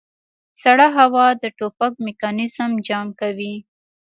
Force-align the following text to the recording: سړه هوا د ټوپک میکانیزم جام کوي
سړه 0.61 0.87
هوا 0.97 1.27
د 1.41 1.43
ټوپک 1.57 1.93
میکانیزم 2.07 2.71
جام 2.87 3.07
کوي 3.19 3.55